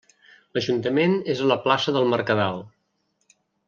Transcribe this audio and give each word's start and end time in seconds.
L'ajuntament 0.57 1.13
és 1.35 1.43
a 1.45 1.51
la 1.53 1.59
plaça 1.69 1.97
del 1.99 2.11
Mercadal. 2.17 2.63